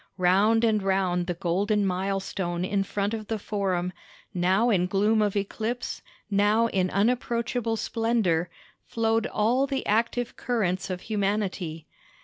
Round 0.17 0.63
and 0.63 0.81
round 0.81 1.27
the 1.27 1.35
golden 1.35 1.85
mile 1.85 2.19
stone 2.19 2.65
in 2.65 2.81
front 2.83 3.13
of 3.13 3.27
the 3.27 3.37
Forum—now 3.37 4.71
in 4.71 4.87
gloom 4.87 5.21
of 5.21 5.35
eclipse, 5.35 6.01
now 6.31 6.65
in 6.69 6.89
unapproachable 6.89 7.77
splendor—flowed 7.77 9.27
all 9.27 9.67
the 9.67 9.85
active 9.85 10.35
currents 10.37 10.89
of 10.89 11.01
humanity. 11.01 11.85